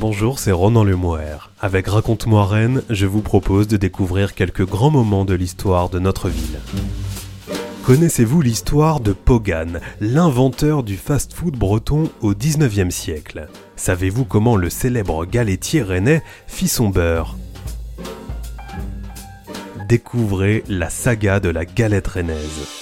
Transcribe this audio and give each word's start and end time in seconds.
Bonjour, 0.00 0.38
c'est 0.38 0.50
Ronan 0.50 0.82
Lemoire. 0.82 1.50
Avec 1.60 1.86
Raconte-moi 1.86 2.46
Rennes, 2.46 2.82
je 2.88 3.04
vous 3.04 3.20
propose 3.20 3.68
de 3.68 3.76
découvrir 3.76 4.34
quelques 4.34 4.66
grands 4.66 4.90
moments 4.90 5.26
de 5.26 5.34
l'histoire 5.34 5.90
de 5.90 5.98
notre 5.98 6.30
ville. 6.30 6.58
Connaissez-vous 7.84 8.40
l'histoire 8.40 9.00
de 9.00 9.12
Pogan, 9.12 9.78
l'inventeur 10.00 10.84
du 10.84 10.96
fast-food 10.96 11.54
breton 11.54 12.08
au 12.22 12.32
19e 12.32 12.90
siècle? 12.90 13.48
Savez-vous 13.76 14.24
comment 14.24 14.56
le 14.56 14.70
célèbre 14.70 15.26
galetier 15.26 15.82
rennais 15.82 16.22
fit 16.46 16.68
son 16.68 16.88
beurre? 16.88 17.36
Découvrez 19.86 20.64
la 20.66 20.88
saga 20.88 21.40
de 21.40 21.50
la 21.50 21.66
galette 21.66 22.08
rennaise. 22.08 22.79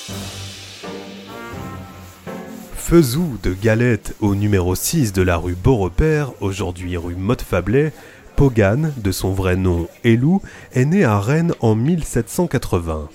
Faisou 2.89 3.37
de 3.43 3.53
Galette 3.53 4.15
au 4.19 4.35
numéro 4.35 4.75
6 4.75 5.13
de 5.13 5.21
la 5.21 5.37
rue 5.37 5.55
Beaurepaire, 5.55 6.33
aujourd'hui 6.41 6.97
rue 6.97 7.17
Motte-Fablet, 7.17 7.93
Pogan, 8.35 8.95
de 8.97 9.13
son 9.13 9.35
vrai 9.35 9.57
nom 9.57 9.89
Elou, 10.05 10.41
est 10.73 10.87
né 10.87 11.05
à 11.05 11.21
Rennes 11.21 11.53
en 11.61 11.75
1780. 11.75 13.11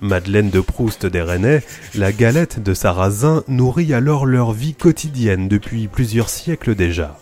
Madeleine 0.00 0.50
de 0.50 0.60
Proust 0.60 1.06
des 1.06 1.22
Rennais, 1.22 1.64
la 1.96 2.12
galette 2.12 2.62
de 2.62 2.72
Sarrazin 2.72 3.42
nourrit 3.48 3.94
alors 3.94 4.26
leur 4.26 4.52
vie 4.52 4.74
quotidienne 4.74 5.48
depuis 5.48 5.88
plusieurs 5.88 6.28
siècles 6.28 6.76
déjà. 6.76 7.18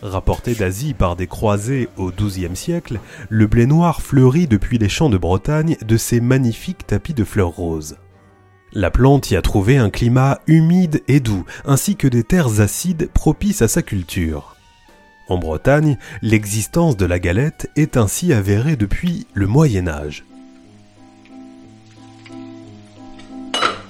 Rapporté 0.00 0.54
d'Asie 0.54 0.94
par 0.94 1.16
des 1.16 1.26
croisés 1.26 1.88
au 1.96 2.12
XIIe 2.12 2.54
siècle, 2.54 3.00
le 3.30 3.48
blé 3.48 3.66
noir 3.66 4.00
fleurit 4.00 4.46
depuis 4.46 4.78
les 4.78 4.88
champs 4.88 5.10
de 5.10 5.18
Bretagne 5.18 5.76
de 5.84 5.96
ses 5.96 6.20
magnifiques 6.20 6.86
tapis 6.86 7.14
de 7.14 7.24
fleurs 7.24 7.48
roses. 7.48 7.96
La 8.76 8.90
plante 8.90 9.30
y 9.30 9.36
a 9.36 9.42
trouvé 9.42 9.76
un 9.76 9.88
climat 9.88 10.40
humide 10.48 11.04
et 11.06 11.20
doux, 11.20 11.44
ainsi 11.64 11.94
que 11.94 12.08
des 12.08 12.24
terres 12.24 12.60
acides 12.60 13.08
propices 13.14 13.62
à 13.62 13.68
sa 13.68 13.82
culture. 13.82 14.56
En 15.28 15.38
Bretagne, 15.38 15.96
l'existence 16.22 16.96
de 16.96 17.06
la 17.06 17.20
galette 17.20 17.70
est 17.76 17.96
ainsi 17.96 18.32
avérée 18.32 18.74
depuis 18.74 19.28
le 19.32 19.46
Moyen 19.46 19.86
Âge. 19.86 20.24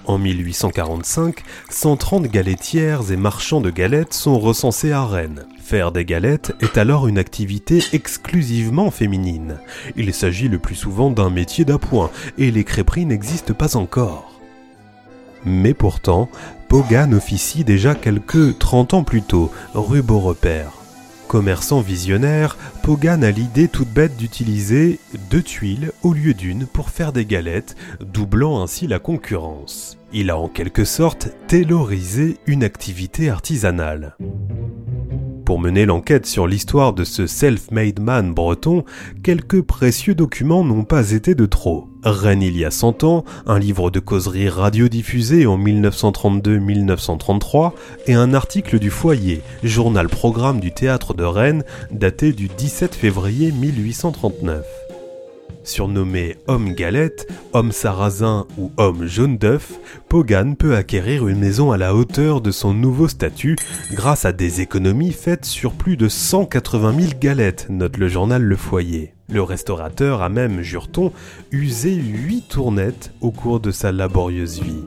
En 0.05 0.19
1845, 0.19 1.43
130 1.71 2.27
galettières 2.27 3.11
et 3.11 3.17
marchands 3.17 3.63
de 3.63 3.71
galettes 3.71 4.13
sont 4.13 4.39
recensés 4.39 4.93
à 4.93 5.07
Rennes. 5.07 5.47
Faire 5.63 5.93
des 5.93 6.05
galettes 6.05 6.53
est 6.61 6.77
alors 6.77 7.09
une 7.09 7.17
activité 7.17 7.83
exclusivement 7.95 8.91
féminine. 8.91 9.61
Il 9.97 10.13
s'agit 10.13 10.49
le 10.49 10.59
plus 10.59 10.75
souvent 10.75 11.11
d'un 11.11 11.31
métier 11.31 11.65
d'appoint 11.65 12.11
et 12.37 12.51
les 12.51 12.65
crêperies 12.65 13.07
n'existent 13.07 13.55
pas 13.55 13.77
encore. 13.77 14.34
Mais 15.45 15.75
pourtant, 15.75 16.29
Pogan 16.69 17.15
officie 17.15 17.65
déjà 17.65 17.95
quelques 17.95 18.59
30 18.59 18.95
ans 18.95 19.05
plus 19.05 19.23
tôt, 19.23 19.51
rue 19.75 20.03
Beaurepaire. 20.03 20.73
Commerçant 21.29 21.81
visionnaire, 21.81 22.57
Pogan 22.83 23.25
a 23.25 23.31
l'idée 23.31 23.69
toute 23.69 23.89
bête 23.89 24.17
d'utiliser 24.17 25.01
deux 25.31 25.43
tuiles 25.43 25.91
au 26.03 26.13
lieu 26.13 26.35
d'une 26.35 26.67
pour 26.67 26.91
faire 26.91 27.13
des 27.13 27.25
galettes, 27.25 27.77
doublant 28.01 28.63
ainsi 28.63 28.87
la 28.87 28.99
concurrence. 28.99 29.99
Il 30.13 30.31
a 30.31 30.39
en 30.39 30.49
quelque 30.49 30.85
sorte 30.85 31.31
taylorisé 31.49 32.39
une 32.47 32.63
activité 32.63 33.31
artisanale. 33.31 34.17
Pour 35.45 35.61
mener 35.61 35.85
l'enquête 35.85 36.25
sur 36.25 36.47
l'histoire 36.47 36.95
de 36.95 37.05
ce 37.05 37.27
self-made 37.27 38.01
man 38.01 38.33
breton, 38.33 38.83
quelques 39.23 39.61
précieux 39.61 40.15
documents 40.15 40.65
n'ont 40.65 40.85
pas 40.85 41.11
été 41.11 41.35
de 41.35 41.45
trop. 41.45 41.91
Rennes 42.03 42.41
il 42.41 42.57
y 42.57 42.65
a 42.65 42.71
100 42.71 43.05
ans, 43.05 43.27
un 43.47 43.59
livre 43.59 43.91
de 43.91 44.01
causerie 44.01 44.49
radiodiffusé 44.49 45.45
en 45.47 45.59
1932-1933 45.59 47.73
et 48.07 48.15
un 48.15 48.33
article 48.33 48.79
du 48.79 48.89
Foyer, 48.89 49.43
journal 49.63 50.09
programme 50.09 50.61
du 50.61 50.73
théâtre 50.73 51.13
de 51.13 51.25
Rennes, 51.25 51.65
daté 51.91 52.33
du 52.33 52.49
17 52.49 52.95
février 52.95 53.53
1839. 53.53 54.65
Surnommé 55.65 56.37
homme 56.47 56.75
galette, 56.75 57.27
homme 57.55 57.73
sarrasin 57.73 58.47
ou 58.59 58.71
homme 58.77 59.07
jaune 59.07 59.39
d'œuf, 59.39 59.73
Pogan 60.09 60.57
peut 60.57 60.77
acquérir 60.77 61.27
une 61.27 61.39
maison 61.39 61.73
à 61.73 61.79
la 61.79 61.95
hauteur 61.95 62.43
de 62.43 62.51
son 62.51 62.75
nouveau 62.75 63.09
statut 63.09 63.57
grâce 63.93 64.27
à 64.27 64.33
des 64.33 64.61
économies 64.61 65.13
faites 65.13 65.47
sur 65.47 65.73
plus 65.73 65.97
de 65.97 66.09
180 66.09 66.95
000 67.01 67.13
galettes, 67.19 67.67
note 67.71 67.97
le 67.97 68.09
journal 68.09 68.43
Le 68.43 68.57
Foyer. 68.57 69.15
Le 69.31 69.43
restaurateur 69.43 70.21
a 70.21 70.29
même, 70.29 70.61
jure-t-on, 70.61 71.13
usé 71.51 71.95
8 71.95 72.49
tournettes 72.49 73.15
au 73.23 73.31
cours 73.31 73.59
de 73.59 73.71
sa 73.71 73.91
laborieuse 73.91 74.61
vie 74.61 74.85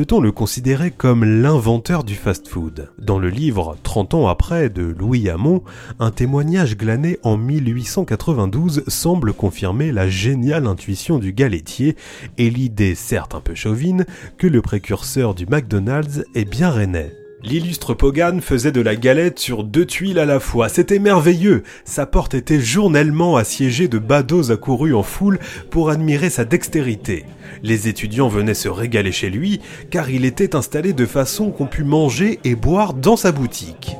peut-on 0.00 0.20
le 0.22 0.32
considérer 0.32 0.92
comme 0.92 1.26
l'inventeur 1.26 2.04
du 2.04 2.14
fast-food? 2.14 2.88
Dans 2.96 3.18
le 3.18 3.28
livre 3.28 3.76
30 3.82 4.14
ans 4.14 4.28
après 4.28 4.70
de 4.70 4.80
Louis 4.98 5.28
Hamon, 5.28 5.62
un 5.98 6.10
témoignage 6.10 6.78
glané 6.78 7.18
en 7.22 7.36
1892 7.36 8.84
semble 8.86 9.34
confirmer 9.34 9.92
la 9.92 10.08
géniale 10.08 10.66
intuition 10.66 11.18
du 11.18 11.34
galettier 11.34 11.96
et 12.38 12.48
l'idée 12.48 12.94
certes 12.94 13.34
un 13.34 13.42
peu 13.42 13.54
chauvine 13.54 14.06
que 14.38 14.46
le 14.46 14.62
précurseur 14.62 15.34
du 15.34 15.44
McDonald's 15.44 16.24
est 16.34 16.46
bien 16.46 16.70
rennais. 16.70 17.19
L'illustre 17.42 17.94
Pogan 17.94 18.42
faisait 18.42 18.72
de 18.72 18.82
la 18.82 18.96
galette 18.96 19.38
sur 19.38 19.64
deux 19.64 19.86
tuiles 19.86 20.18
à 20.18 20.26
la 20.26 20.40
fois. 20.40 20.68
C'était 20.68 20.98
merveilleux. 20.98 21.62
Sa 21.84 22.04
porte 22.04 22.34
était 22.34 22.60
journellement 22.60 23.36
assiégée 23.36 23.88
de 23.88 23.98
badauds 23.98 24.50
accourus 24.50 24.94
en 24.94 25.02
foule 25.02 25.38
pour 25.70 25.88
admirer 25.88 26.28
sa 26.28 26.44
dextérité. 26.44 27.24
Les 27.62 27.88
étudiants 27.88 28.28
venaient 28.28 28.52
se 28.52 28.68
régaler 28.68 29.12
chez 29.12 29.30
lui 29.30 29.60
car 29.90 30.10
il 30.10 30.26
était 30.26 30.54
installé 30.54 30.92
de 30.92 31.06
façon 31.06 31.50
qu'on 31.50 31.66
put 31.66 31.84
manger 31.84 32.40
et 32.44 32.54
boire 32.54 32.92
dans 32.92 33.16
sa 33.16 33.32
boutique. 33.32 33.96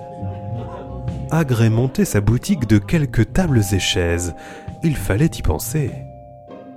Agrémenter 1.31 2.05
sa 2.05 2.21
boutique 2.21 2.67
de 2.67 2.79
quelques 2.79 3.33
tables 3.33 3.63
et 3.73 3.79
chaises. 3.79 4.35
Il 4.83 4.97
fallait 4.97 5.31
y 5.39 5.43
penser. 5.43 5.91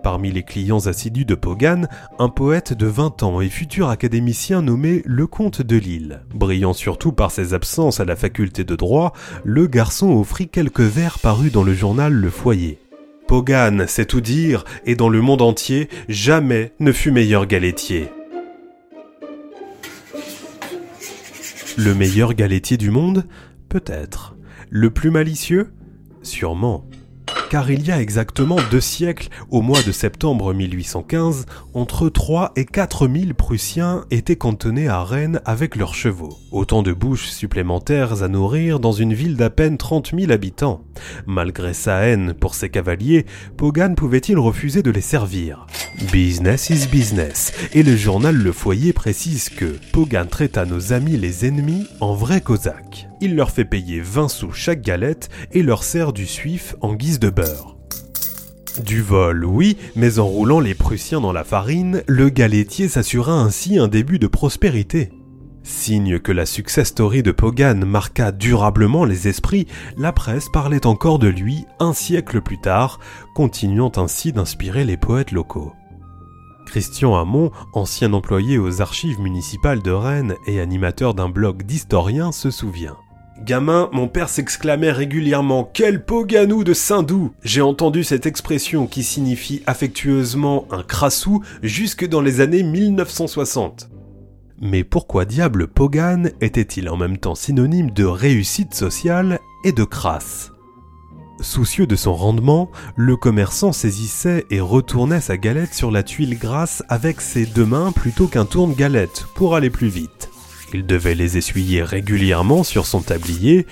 Parmi 0.03 0.33
les 0.33 0.43
clients 0.43 0.85
assidus 0.87 1.23
de 1.23 1.33
Pogan, 1.33 1.87
un 2.19 2.27
poète 2.27 2.73
de 2.73 2.87
20 2.87 3.23
ans 3.23 3.39
et 3.39 3.47
futur 3.47 3.87
académicien 3.87 4.61
nommé 4.61 5.01
Lecomte 5.05 5.61
de 5.61 5.77
Lille. 5.77 6.23
Brillant 6.35 6.73
surtout 6.73 7.13
par 7.13 7.31
ses 7.31 7.53
absences 7.53 8.01
à 8.01 8.05
la 8.05 8.17
faculté 8.17 8.65
de 8.65 8.75
droit, 8.75 9.13
le 9.45 9.65
garçon 9.65 10.11
offrit 10.11 10.49
quelques 10.49 10.81
vers 10.81 11.19
parus 11.19 11.53
dans 11.53 11.63
le 11.63 11.73
journal 11.73 12.11
Le 12.11 12.29
Foyer. 12.29 12.79
Pogan, 13.29 13.85
c'est 13.87 14.05
tout 14.05 14.19
dire, 14.19 14.65
et 14.85 14.95
dans 14.95 15.07
le 15.07 15.21
monde 15.21 15.41
entier, 15.41 15.87
jamais 16.09 16.73
ne 16.81 16.91
fut 16.91 17.11
meilleur 17.11 17.47
galettier. 17.47 18.09
Le 21.77 21.95
meilleur 21.95 22.33
galettier 22.33 22.75
du 22.75 22.91
monde? 22.91 23.23
Peut-être. 23.69 24.35
Le 24.69 24.89
plus 24.89 25.11
malicieux? 25.11 25.71
Sûrement 26.23 26.85
car 27.53 27.69
il 27.69 27.85
y 27.85 27.91
a 27.91 28.01
exactement 28.01 28.57
deux 28.71 28.81
siècles, 28.81 29.29
au 29.51 29.61
mois 29.61 29.83
de 29.83 29.91
septembre 29.91 30.55
1815, 30.55 31.45
entre 31.75 32.09
3 32.09 32.51
et 32.55 32.65
4 32.65 33.07
000 33.07 33.33
Prussiens 33.37 34.05
étaient 34.09 34.35
cantonnés 34.35 34.87
à 34.87 35.03
Rennes 35.03 35.39
avec 35.45 35.75
leurs 35.75 35.93
chevaux. 35.93 36.35
Autant 36.51 36.81
de 36.81 36.93
bouches 36.93 37.27
supplémentaires 37.27 38.23
à 38.23 38.27
nourrir 38.27 38.79
dans 38.79 38.91
une 38.91 39.13
ville 39.13 39.37
d'à 39.37 39.51
peine 39.51 39.77
30 39.77 40.15
000 40.19 40.31
habitants. 40.31 40.83
Malgré 41.27 41.75
sa 41.75 41.97
haine 41.97 42.33
pour 42.33 42.55
ses 42.55 42.69
cavaliers, 42.69 43.27
Pogan 43.55 43.93
pouvait-il 43.93 44.39
refuser 44.39 44.81
de 44.81 44.89
les 44.89 45.01
servir? 45.01 45.67
Business 46.11 46.71
is 46.71 46.87
business, 46.87 47.53
et 47.73 47.83
le 47.83 47.95
journal 47.95 48.35
Le 48.35 48.51
Foyer 48.51 48.93
précise 48.93 49.49
que 49.49 49.77
Pogan 49.91 50.27
traita 50.27 50.65
nos 50.65 50.91
amis 50.91 51.17
les 51.17 51.45
ennemis 51.45 51.85
en 51.99 52.15
vrais 52.15 52.41
cosaques 52.41 53.07
il 53.23 53.35
leur 53.35 53.51
fait 53.51 53.63
payer 53.63 54.01
20 54.01 54.27
sous 54.27 54.51
chaque 54.51 54.81
galette 54.81 55.29
et 55.53 55.63
leur 55.63 55.83
sert 55.83 56.11
du 56.11 56.25
suif 56.25 56.75
en 56.81 56.93
guise 56.93 57.19
de 57.19 57.29
beurre. 57.29 57.77
Du 58.83 59.01
vol, 59.01 59.45
oui, 59.45 59.77
mais 59.95 60.19
en 60.19 60.25
roulant 60.25 60.59
les 60.59 60.73
Prussiens 60.73 61.21
dans 61.21 61.31
la 61.31 61.45
farine, 61.45 62.03
le 62.05 62.27
galettier 62.27 62.89
s'assura 62.89 63.31
ainsi 63.31 63.77
un 63.77 63.87
début 63.87 64.19
de 64.19 64.27
prospérité. 64.27 65.13
Signe 65.63 66.19
que 66.19 66.33
la 66.33 66.45
success 66.45 66.89
story 66.89 67.23
de 67.23 67.31
Pogan 67.31 67.85
marqua 67.85 68.33
durablement 68.33 69.05
les 69.05 69.29
esprits, 69.29 69.67
la 69.95 70.11
presse 70.11 70.49
parlait 70.51 70.85
encore 70.85 71.17
de 71.17 71.29
lui 71.29 71.63
un 71.79 71.93
siècle 71.93 72.41
plus 72.41 72.59
tard, 72.59 72.99
continuant 73.35 73.91
ainsi 73.95 74.33
d'inspirer 74.33 74.83
les 74.83 74.97
poètes 74.97 75.31
locaux. 75.31 75.71
Christian 76.65 77.15
Hamon, 77.15 77.51
ancien 77.71 78.11
employé 78.11 78.57
aux 78.57 78.81
archives 78.81 79.21
municipales 79.21 79.81
de 79.81 79.91
Rennes 79.91 80.35
et 80.45 80.59
animateur 80.59 81.13
d'un 81.13 81.29
blog 81.29 81.63
d'historiens, 81.63 82.33
se 82.33 82.51
souvient. 82.51 82.97
Gamin, 83.41 83.89
mon 83.91 84.07
père 84.07 84.29
s'exclamait 84.29 84.91
régulièrement 84.91 85.69
Quel 85.73 86.05
poganou 86.05 86.63
de 86.63 86.73
Saint-Doux 86.73 87.33
J'ai 87.43 87.61
entendu 87.61 88.03
cette 88.03 88.25
expression 88.25 88.87
qui 88.87 89.03
signifie 89.03 89.63
affectueusement 89.65 90.65
un 90.71 90.83
crassou 90.83 91.43
jusque 91.61 92.07
dans 92.07 92.21
les 92.21 92.41
années 92.41 92.63
1960. 92.63 93.89
Mais 94.61 94.83
pourquoi 94.83 95.25
diable 95.25 95.67
Pogan 95.67 96.31
était-il 96.39 96.87
en 96.89 96.95
même 96.95 97.17
temps 97.17 97.35
synonyme 97.35 97.91
de 97.91 98.05
réussite 98.05 98.73
sociale 98.73 99.39
et 99.65 99.71
de 99.71 99.83
crasse? 99.83 100.51
Soucieux 101.41 101.87
de 101.87 101.97
son 101.97 102.13
rendement, 102.13 102.69
le 102.95 103.17
commerçant 103.17 103.73
saisissait 103.73 104.45
et 104.51 104.61
retournait 104.61 105.19
sa 105.19 105.35
galette 105.35 105.73
sur 105.73 105.91
la 105.91 106.03
tuile 106.03 106.37
grasse 106.37 106.83
avec 106.87 107.19
ses 107.19 107.45
deux 107.45 107.65
mains 107.65 107.91
plutôt 107.91 108.27
qu'un 108.27 108.45
tourne-galette 108.45 109.25
pour 109.35 109.55
aller 109.55 109.69
plus 109.69 109.89
vite. 109.89 110.32
Il 110.73 110.85
devait 110.85 111.15
les 111.15 111.37
essuyer 111.37 111.83
régulièrement 111.83 112.63
sur 112.63 112.85
son 112.85 113.01
tablier, 113.01 113.67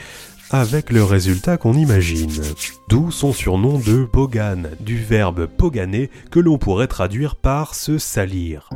avec 0.51 0.92
le 0.92 1.03
résultat 1.03 1.57
qu'on 1.57 1.74
imagine. 1.74 2.42
D'où 2.89 3.09
son 3.09 3.33
surnom 3.33 3.80
de 3.80 4.03
Pogan, 4.03 4.69
du 4.80 4.98
verbe 4.98 5.45
poganer 5.45 6.09
que 6.30 6.39
l'on 6.39 6.57
pourrait 6.57 6.88
traduire 6.88 7.36
par 7.36 7.74
se 7.74 7.98
salir. 7.98 8.69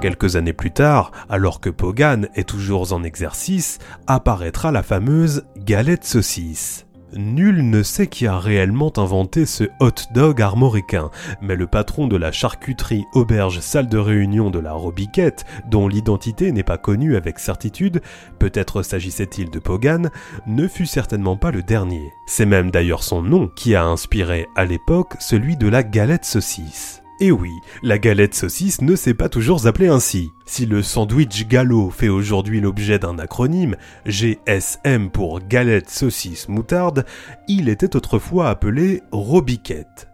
Quelques 0.00 0.36
années 0.36 0.52
plus 0.52 0.72
tard, 0.72 1.12
alors 1.30 1.60
que 1.60 1.70
Pogan 1.70 2.28
est 2.34 2.48
toujours 2.48 2.92
en 2.92 3.04
exercice, 3.04 3.78
apparaîtra 4.06 4.72
la 4.72 4.82
fameuse 4.82 5.44
galette 5.56 6.04
saucisse. 6.04 6.84
Nul 7.16 7.68
ne 7.70 7.82
sait 7.82 8.08
qui 8.08 8.26
a 8.26 8.38
réellement 8.38 8.92
inventé 8.98 9.46
ce 9.46 9.64
hot 9.78 10.12
dog 10.12 10.42
armoricain, 10.42 11.10
mais 11.40 11.54
le 11.54 11.66
patron 11.66 12.08
de 12.08 12.16
la 12.16 12.32
charcuterie 12.32 13.04
auberge 13.12 13.60
salle 13.60 13.88
de 13.88 13.98
réunion 13.98 14.50
de 14.50 14.58
la 14.58 14.72
Robiquette, 14.72 15.44
dont 15.70 15.86
l'identité 15.86 16.50
n'est 16.50 16.64
pas 16.64 16.78
connue 16.78 17.16
avec 17.16 17.38
certitude, 17.38 18.02
peut-être 18.40 18.82
s'agissait-il 18.82 19.50
de 19.50 19.58
Pogan, 19.60 20.10
ne 20.46 20.66
fut 20.66 20.86
certainement 20.86 21.36
pas 21.36 21.52
le 21.52 21.62
dernier. 21.62 22.12
C'est 22.26 22.46
même 22.46 22.72
d'ailleurs 22.72 23.04
son 23.04 23.22
nom 23.22 23.48
qui 23.48 23.76
a 23.76 23.84
inspiré 23.84 24.48
à 24.56 24.64
l'époque 24.64 25.14
celui 25.20 25.56
de 25.56 25.68
la 25.68 25.84
galette 25.84 26.24
saucisse. 26.24 27.03
Et 27.20 27.30
oui, 27.30 27.52
la 27.82 27.98
galette 27.98 28.34
saucisse 28.34 28.80
ne 28.80 28.96
s'est 28.96 29.14
pas 29.14 29.28
toujours 29.28 29.66
appelée 29.66 29.88
ainsi. 29.88 30.30
Si 30.46 30.66
le 30.66 30.82
sandwich 30.82 31.46
gallo 31.46 31.90
fait 31.90 32.08
aujourd'hui 32.08 32.60
l'objet 32.60 32.98
d'un 32.98 33.18
acronyme, 33.18 33.76
GSM 34.04 35.10
pour 35.10 35.40
galette 35.40 35.90
saucisse 35.90 36.48
moutarde, 36.48 37.06
il 37.46 37.68
était 37.68 37.94
autrefois 37.94 38.48
appelé 38.48 39.02
Robiquette. 39.12 40.08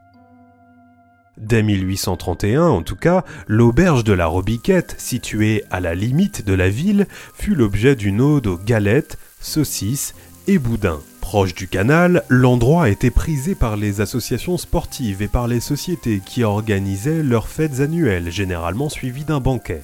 Dès 1.39 1.63
1831, 1.63 2.65
en 2.65 2.83
tout 2.83 2.97
cas, 2.97 3.25
l'auberge 3.47 4.05
de 4.05 4.13
la 4.13 4.27
Robiquette, 4.27 4.95
située 4.99 5.65
à 5.71 5.81
la 5.81 5.95
limite 5.95 6.45
de 6.45 6.53
la 6.53 6.69
ville, 6.69 7.07
fut 7.35 7.55
l'objet 7.55 7.97
d'une 7.97 8.21
ode 8.21 8.47
aux 8.47 8.59
galettes, 8.59 9.17
saucisses 9.41 10.15
et 10.47 10.59
boudins. 10.59 11.01
Proche 11.21 11.55
du 11.55 11.69
canal, 11.69 12.25
l'endroit 12.29 12.89
était 12.89 13.11
prisé 13.11 13.55
par 13.55 13.77
les 13.77 14.01
associations 14.01 14.59
sportives 14.59 15.23
et 15.23 15.29
par 15.29 15.47
les 15.47 15.61
sociétés 15.61 16.21
qui 16.25 16.43
organisaient 16.43 17.23
leurs 17.23 17.47
fêtes 17.47 17.81
annuelles, 17.81 18.31
généralement 18.31 18.89
suivies 18.89 19.25
d'un 19.25 19.39
banquet. 19.39 19.83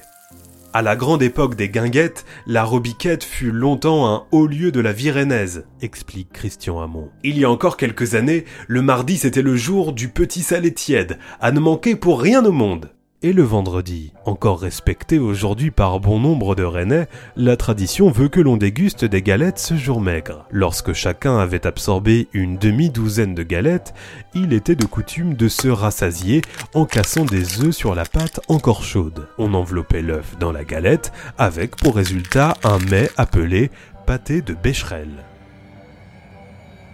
À 0.73 0.81
la 0.81 0.95
grande 0.95 1.23
époque 1.23 1.55
des 1.55 1.69
guinguettes, 1.69 2.25
la 2.45 2.63
Robiquette 2.63 3.23
fut 3.23 3.51
longtemps 3.51 4.13
un 4.13 4.25
haut 4.31 4.47
lieu 4.47 4.71
de 4.71 4.81
la 4.81 4.91
vie 4.91 5.09
rennaise, 5.09 5.65
explique 5.81 6.33
Christian 6.33 6.81
Hamon. 6.81 7.09
Il 7.23 7.37
y 7.39 7.45
a 7.45 7.49
encore 7.49 7.77
quelques 7.77 8.15
années, 8.15 8.43
le 8.67 8.81
mardi 8.81 9.17
c'était 9.17 9.41
le 9.41 9.55
jour 9.55 9.93
du 9.93 10.09
petit 10.09 10.43
salé 10.43 10.73
tiède, 10.73 11.17
à 11.39 11.51
ne 11.51 11.59
manquer 11.59 11.95
pour 11.95 12.21
rien 12.21 12.43
au 12.45 12.51
monde 12.51 12.91
et 13.23 13.33
le 13.33 13.43
vendredi. 13.43 14.13
Encore 14.25 14.59
respecté 14.59 15.19
aujourd'hui 15.19 15.71
par 15.71 15.99
bon 15.99 16.19
nombre 16.19 16.55
de 16.55 16.63
Rennais, 16.63 17.07
la 17.35 17.57
tradition 17.57 18.11
veut 18.11 18.27
que 18.27 18.39
l'on 18.39 18.57
déguste 18.57 19.05
des 19.05 19.21
galettes 19.21 19.59
ce 19.59 19.75
jour 19.75 20.01
maigre. 20.01 20.45
Lorsque 20.51 20.93
chacun 20.93 21.37
avait 21.37 21.65
absorbé 21.65 22.27
une 22.33 22.57
demi-douzaine 22.57 23.33
de 23.35 23.43
galettes, 23.43 23.93
il 24.33 24.53
était 24.53 24.75
de 24.75 24.85
coutume 24.85 25.33
de 25.33 25.47
se 25.47 25.67
rassasier 25.67 26.41
en 26.73 26.85
cassant 26.85 27.25
des 27.25 27.61
œufs 27.61 27.75
sur 27.75 27.95
la 27.95 28.05
pâte 28.05 28.39
encore 28.47 28.83
chaude. 28.83 29.27
On 29.37 29.53
enveloppait 29.53 30.01
l'œuf 30.01 30.37
dans 30.39 30.51
la 30.51 30.63
galette 30.63 31.11
avec 31.37 31.75
pour 31.75 31.95
résultat 31.95 32.55
un 32.63 32.79
mets 32.79 33.09
appelé 33.17 33.71
pâté 34.05 34.41
de 34.41 34.53
bécherel. 34.53 35.09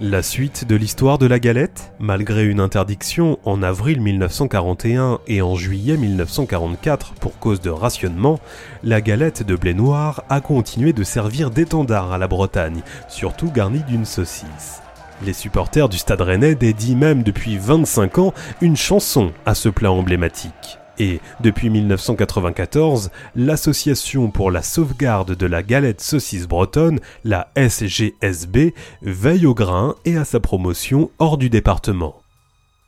La 0.01 0.24
suite 0.24 0.66
de 0.66 0.75
l'histoire 0.75 1.19
de 1.19 1.28
la 1.28 1.38
galette 1.38 1.94
Malgré 2.00 2.45
une 2.45 2.60
interdiction 2.60 3.38
en 3.45 3.62
avril 3.62 4.01
1941 4.01 5.19
et 5.28 5.44
en 5.44 5.54
juillet 5.54 5.98
1944 5.98 7.13
pour 7.13 7.38
cause 7.38 7.62
de 7.62 7.69
rationnement, 7.69 8.40
la 8.84 9.01
galette 9.01 9.44
de 9.44 9.56
blé 9.56 9.75
noir 9.75 10.24
a 10.30 10.42
continué 10.42 10.94
de 10.94 11.04
servir 11.04 11.51
d'étendard 11.51 12.12
à 12.12 12.18
la 12.18 12.28
Bretagne, 12.28 12.81
surtout 13.07 13.51
garnie 13.51 13.84
d'une 13.84 14.06
saucisse. 14.06 14.81
Les 15.24 15.34
supporters 15.34 15.90
du 15.90 16.00
Stade 16.00 16.22
Rennais 16.22 16.56
dédient 16.56 16.98
même 16.98 17.22
depuis 17.22 17.60
25 17.60 18.18
ans 18.18 18.34
une 18.62 18.75
chanson 18.75 19.31
à 19.45 19.54
ce 19.54 19.69
plat 19.69 19.92
emblématique. 19.92 20.80
Et 21.00 21.19
depuis 21.42 21.69
1994, 21.69 23.10
l'Association 23.36 24.30
pour 24.30 24.51
la 24.51 24.62
sauvegarde 24.62 25.36
de 25.36 25.45
la 25.45 25.63
galette 25.63 26.01
saucisse 26.01 26.48
bretonne, 26.48 27.00
la 27.24 27.50
SGSB, 27.56 28.74
veille 29.01 29.45
au 29.45 29.54
grain 29.54 29.95
et 30.06 30.18
à 30.18 30.25
sa 30.25 30.40
promotion 30.40 31.10
hors 31.19 31.38
du 31.38 31.50
département. 31.50 32.16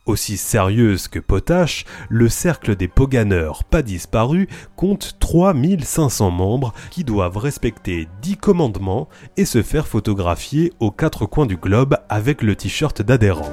Aussi 0.06 0.36
sérieuse 0.36 1.08
que 1.08 1.18
potache, 1.18 1.84
le 2.08 2.28
cercle 2.28 2.76
des 2.76 2.86
poganeurs 2.86 3.64
pas 3.64 3.82
disparus 3.82 4.46
compte 4.76 5.16
3500 5.18 6.30
membres 6.30 6.72
qui 6.90 7.02
doivent 7.02 7.38
respecter 7.38 8.06
10 8.22 8.36
commandements 8.36 9.08
et 9.36 9.44
se 9.44 9.64
faire 9.64 9.88
photographier 9.88 10.72
aux 10.78 10.92
quatre 10.92 11.26
coins 11.26 11.46
du 11.46 11.56
globe 11.56 11.96
avec 12.08 12.42
le 12.42 12.54
t-shirt 12.54 13.02
d'adhérent 13.02 13.50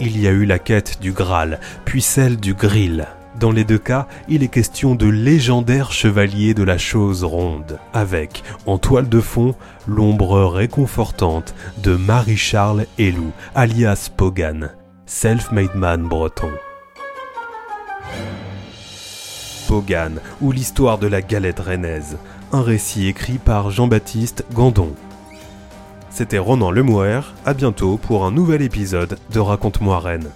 il 0.00 0.20
y 0.20 0.28
a 0.28 0.30
eu 0.30 0.44
la 0.44 0.58
quête 0.58 1.00
du 1.00 1.12
Graal, 1.12 1.60
puis 1.84 2.02
celle 2.02 2.38
du 2.38 2.54
Grill. 2.54 3.06
Dans 3.38 3.52
les 3.52 3.64
deux 3.64 3.78
cas, 3.78 4.08
il 4.28 4.42
est 4.42 4.48
question 4.48 4.96
de 4.96 5.06
légendaires 5.06 5.92
chevaliers 5.92 6.54
de 6.54 6.64
la 6.64 6.76
chose 6.76 7.22
ronde, 7.22 7.78
avec, 7.92 8.42
en 8.66 8.78
toile 8.78 9.08
de 9.08 9.20
fond, 9.20 9.54
l'ombre 9.86 10.44
réconfortante 10.44 11.54
de 11.78 11.94
Marie-Charles 11.94 12.86
Elou, 12.98 13.30
alias 13.54 14.10
Pogan, 14.16 14.70
self-made 15.06 15.74
man 15.74 16.02
breton. 16.02 16.50
Pogan, 19.68 20.20
ou 20.40 20.50
l'histoire 20.50 20.98
de 20.98 21.06
la 21.06 21.22
galette 21.22 21.60
rennaise, 21.60 22.16
un 22.52 22.62
récit 22.62 23.06
écrit 23.06 23.38
par 23.38 23.70
Jean-Baptiste 23.70 24.44
Gandon. 24.52 24.94
C'était 26.18 26.38
Ronan 26.38 26.72
Lemouer, 26.72 27.20
à 27.46 27.54
bientôt 27.54 27.96
pour 27.96 28.24
un 28.24 28.32
nouvel 28.32 28.60
épisode 28.60 29.20
de 29.32 29.38
Raconte-moi 29.38 30.00
Rennes. 30.00 30.32